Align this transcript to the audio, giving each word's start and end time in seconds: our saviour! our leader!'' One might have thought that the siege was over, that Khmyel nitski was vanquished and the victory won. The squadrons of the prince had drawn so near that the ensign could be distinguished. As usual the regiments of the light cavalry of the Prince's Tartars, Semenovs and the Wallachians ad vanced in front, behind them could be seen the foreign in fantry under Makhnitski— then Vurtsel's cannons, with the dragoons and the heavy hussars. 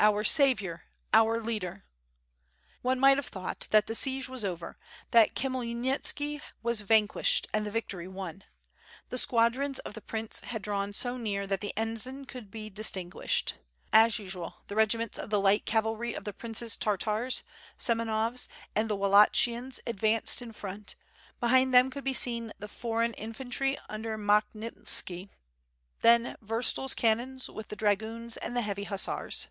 our 0.00 0.24
saviour! 0.24 0.82
our 1.14 1.38
leader!'' 1.40 1.84
One 2.80 2.98
might 2.98 3.18
have 3.18 3.26
thought 3.28 3.68
that 3.70 3.86
the 3.86 3.94
siege 3.94 4.28
was 4.28 4.44
over, 4.44 4.76
that 5.12 5.36
Khmyel 5.36 5.76
nitski 5.76 6.40
was 6.60 6.80
vanquished 6.80 7.46
and 7.54 7.64
the 7.64 7.70
victory 7.70 8.08
won. 8.08 8.42
The 9.10 9.18
squadrons 9.18 9.78
of 9.78 9.94
the 9.94 10.00
prince 10.00 10.40
had 10.40 10.60
drawn 10.60 10.92
so 10.92 11.16
near 11.16 11.46
that 11.46 11.60
the 11.60 11.72
ensign 11.76 12.24
could 12.24 12.50
be 12.50 12.68
distinguished. 12.68 13.54
As 13.92 14.18
usual 14.18 14.64
the 14.66 14.74
regiments 14.74 15.20
of 15.20 15.30
the 15.30 15.38
light 15.40 15.64
cavalry 15.66 16.14
of 16.14 16.24
the 16.24 16.32
Prince's 16.32 16.76
Tartars, 16.76 17.44
Semenovs 17.78 18.48
and 18.74 18.90
the 18.90 18.96
Wallachians 18.96 19.78
ad 19.86 19.98
vanced 19.98 20.42
in 20.42 20.50
front, 20.50 20.96
behind 21.38 21.72
them 21.72 21.90
could 21.90 22.02
be 22.02 22.12
seen 22.12 22.52
the 22.58 22.66
foreign 22.66 23.14
in 23.14 23.34
fantry 23.34 23.78
under 23.88 24.18
Makhnitski— 24.18 25.28
then 26.02 26.34
Vurtsel's 26.44 26.94
cannons, 26.94 27.48
with 27.48 27.68
the 27.68 27.76
dragoons 27.76 28.36
and 28.36 28.56
the 28.56 28.62
heavy 28.62 28.82
hussars. 28.82 29.46